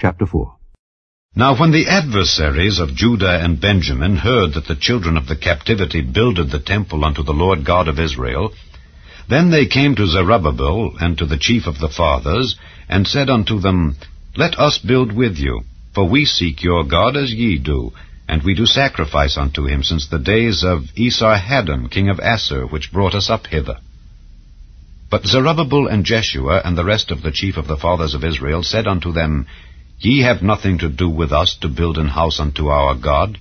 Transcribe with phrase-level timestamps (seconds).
[0.00, 0.54] Chapter 4
[1.34, 6.02] Now when the adversaries of Judah and Benjamin heard that the children of the captivity
[6.02, 8.52] builded the temple unto the Lord God of Israel,
[9.28, 12.54] then they came to Zerubbabel and to the chief of the fathers,
[12.88, 13.96] and said unto them,
[14.36, 15.62] Let us build with you,
[15.92, 17.90] for we seek your God as ye do,
[18.28, 22.92] and we do sacrifice unto him since the days of Esarhaddon king of Assur, which
[22.92, 23.78] brought us up hither.
[25.10, 28.62] But Zerubbabel and Jeshua and the rest of the chief of the fathers of Israel
[28.62, 29.46] said unto them,
[30.00, 33.38] Ye have nothing to do with us to build an house unto our God,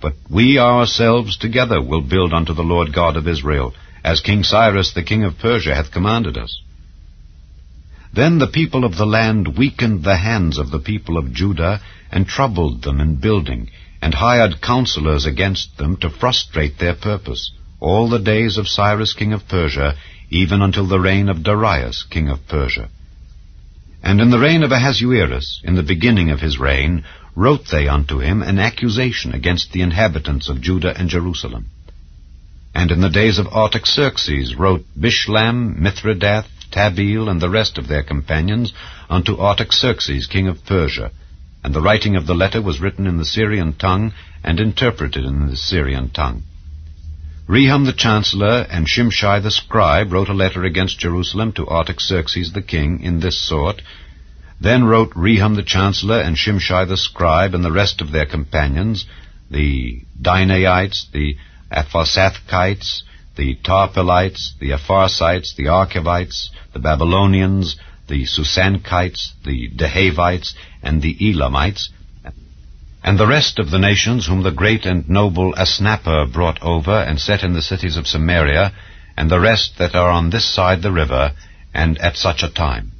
[0.00, 3.74] but we ourselves together will build unto the Lord God of Israel,
[4.04, 6.62] as King Cyrus the king of Persia hath commanded us.
[8.12, 11.80] Then the people of the land weakened the hands of the people of Judah,
[12.12, 13.68] and troubled them in building,
[14.00, 19.32] and hired counselors against them to frustrate their purpose, all the days of Cyrus king
[19.32, 19.96] of Persia,
[20.30, 22.88] even until the reign of Darius king of Persia.
[24.02, 28.18] And in the reign of Ahasuerus, in the beginning of his reign, wrote they unto
[28.18, 31.66] him an accusation against the inhabitants of Judah and Jerusalem.
[32.74, 38.02] And in the days of Artaxerxes wrote Bishlam, Mithredath, Tabeel, and the rest of their
[38.02, 38.72] companions
[39.08, 41.10] unto Artaxerxes king of Persia.
[41.64, 44.12] And the writing of the letter was written in the Syrian tongue,
[44.44, 46.44] and interpreted in the Syrian tongue.
[47.48, 52.60] Rehum the chancellor and Shimshai the scribe wrote a letter against Jerusalem to Artaxerxes the
[52.60, 53.80] king in this sort.
[54.60, 59.06] Then wrote Rehum the chancellor and Shimshai the scribe and the rest of their companions,
[59.50, 61.38] the Dinaites, the
[61.72, 63.04] Apharsathchites,
[63.36, 67.76] the Tarpelites, the Apharsites, the Archevites, the Babylonians,
[68.08, 71.88] the Susanchites, the Dehavites, and the Elamites,
[73.08, 77.18] and the rest of the nations whom the great and noble Asnapper brought over and
[77.18, 78.70] set in the cities of Samaria,
[79.16, 81.32] and the rest that are on this side the river,
[81.72, 82.92] and at such a time.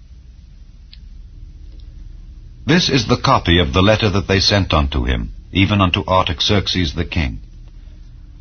[2.64, 6.94] This is the copy of the letter that they sent unto him, even unto Artaxerxes
[6.94, 7.40] the king.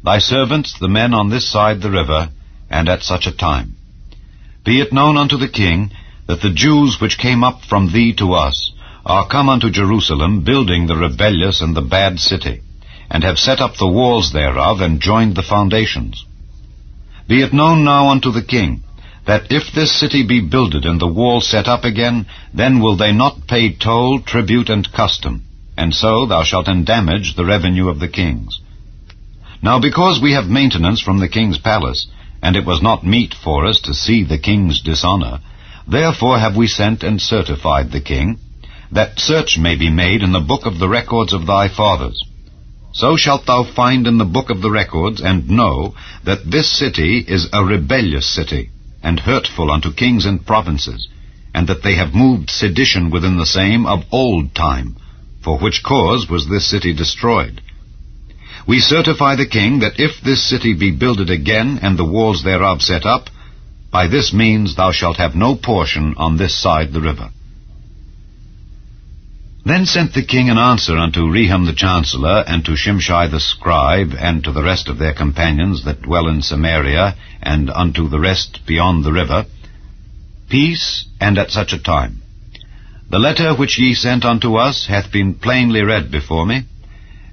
[0.05, 2.29] Thy servants, the men on this side the river,
[2.69, 3.75] and at such a time.
[4.63, 5.91] Be it known unto the king,
[6.29, 8.71] that the Jews which came up from thee to us,
[9.07, 12.61] are come unto Jerusalem, building the rebellious and the bad city,
[13.09, 16.25] and have set up the walls thereof, and joined the foundations.
[17.25, 18.83] Be it known now unto the king,
[19.25, 23.13] that if this city be builded and the wall set up again, then will they
[23.13, 25.41] not pay toll, tribute, and custom,
[25.77, 28.59] and so thou shalt endamage the revenue of the kings.
[29.63, 32.07] Now because we have maintenance from the king's palace,
[32.43, 35.39] and it was not meet for us to see the king's dishonor,
[35.87, 38.37] therefore have we sent and certified the king,
[38.91, 42.23] that search may be made in the book of the records of thy fathers.
[42.93, 45.93] So shalt thou find in the book of the records, and know
[46.23, 48.71] that this city is a rebellious city,
[49.03, 51.07] and hurtful unto kings and provinces,
[51.53, 54.95] and that they have moved sedition within the same of old time,
[55.43, 57.61] for which cause was this city destroyed.
[58.67, 62.81] We certify the king that if this city be builded again, and the walls thereof
[62.81, 63.29] set up,
[63.91, 67.29] by this means thou shalt have no portion on this side the river.
[69.67, 74.13] Then sent the king an answer unto Rehum the chancellor, and to Shimshai the scribe,
[74.17, 78.65] and to the rest of their companions that dwell in Samaria, and unto the rest
[78.65, 79.45] beyond the river,
[80.47, 82.21] Peace, and at such a time.
[83.09, 86.63] The letter which ye sent unto us hath been plainly read before me,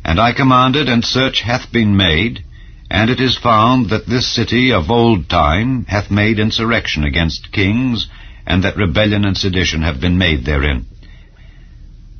[0.05, 2.43] and I commanded, and search hath been made,
[2.91, 8.09] and it is found that this city of old time hath made insurrection against kings,
[8.45, 10.87] and that rebellion and sedition have been made therein.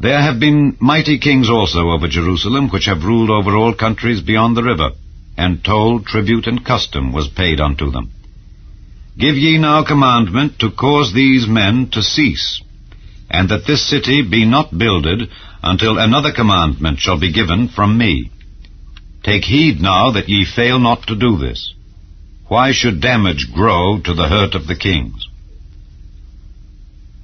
[0.01, 4.57] There have been mighty kings also over Jerusalem, which have ruled over all countries beyond
[4.57, 4.91] the river,
[5.37, 8.11] and toll, tribute, and custom was paid unto them.
[9.19, 12.61] Give ye now commandment to cause these men to cease,
[13.31, 15.31] and that this city be not builded
[15.63, 18.31] until another commandment shall be given from me.
[19.23, 21.73] Take heed now that ye fail not to do this.
[22.49, 25.29] Why should damage grow to the hurt of the kings?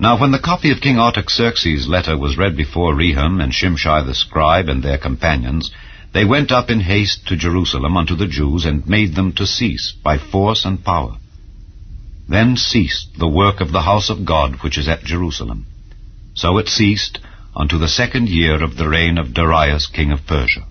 [0.00, 4.14] Now when the copy of King Artaxerxes' letter was read before Rehum and Shimshai the
[4.14, 5.70] scribe and their companions,
[6.14, 9.92] they went up in haste to Jerusalem unto the Jews, and made them to cease
[10.02, 11.18] by force and power.
[12.26, 15.66] Then ceased the work of the house of God which is at Jerusalem.
[16.32, 17.18] So it ceased
[17.54, 20.64] unto the second year of the reign of Darius king of Persia.